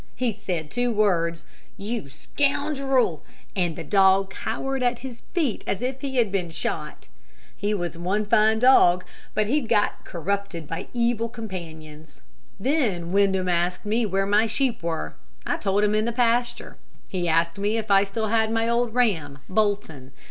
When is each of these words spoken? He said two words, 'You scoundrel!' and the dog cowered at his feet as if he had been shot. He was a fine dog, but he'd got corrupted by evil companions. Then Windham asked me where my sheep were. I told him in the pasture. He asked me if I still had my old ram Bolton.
He 0.15 0.33
said 0.33 0.71
two 0.71 0.91
words, 0.91 1.45
'You 1.77 2.09
scoundrel!' 2.09 3.23
and 3.55 3.75
the 3.75 3.83
dog 3.83 4.31
cowered 4.33 4.81
at 4.81 5.05
his 5.05 5.21
feet 5.35 5.63
as 5.67 5.83
if 5.83 6.01
he 6.01 6.15
had 6.15 6.31
been 6.31 6.49
shot. 6.49 7.07
He 7.55 7.75
was 7.75 7.95
a 7.95 8.25
fine 8.25 8.57
dog, 8.57 9.05
but 9.35 9.45
he'd 9.45 9.69
got 9.69 10.03
corrupted 10.03 10.67
by 10.67 10.87
evil 10.91 11.29
companions. 11.29 12.19
Then 12.59 13.11
Windham 13.11 13.47
asked 13.47 13.85
me 13.85 14.07
where 14.07 14.25
my 14.25 14.47
sheep 14.47 14.81
were. 14.81 15.13
I 15.45 15.57
told 15.57 15.83
him 15.83 15.93
in 15.93 16.05
the 16.05 16.11
pasture. 16.11 16.77
He 17.07 17.29
asked 17.29 17.59
me 17.59 17.77
if 17.77 17.91
I 17.91 18.03
still 18.03 18.29
had 18.29 18.49
my 18.51 18.67
old 18.67 18.95
ram 18.95 19.37
Bolton. 19.47 20.13